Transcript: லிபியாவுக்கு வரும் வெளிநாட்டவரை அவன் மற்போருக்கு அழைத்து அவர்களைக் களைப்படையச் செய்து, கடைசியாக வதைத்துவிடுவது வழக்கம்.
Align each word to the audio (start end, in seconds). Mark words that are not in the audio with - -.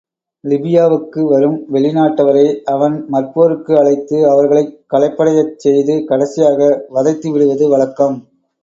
லிபியாவுக்கு 0.43 1.21
வரும் 1.23 1.67
வெளிநாட்டவரை 1.73 2.45
அவன் 2.67 3.05
மற்போருக்கு 3.11 3.75
அழைத்து 3.77 4.29
அவர்களைக் 4.29 4.75
களைப்படையச் 4.93 5.55
செய்து, 5.57 6.05
கடைசியாக 6.05 6.59
வதைத்துவிடுவது 6.93 7.67
வழக்கம். 7.69 8.19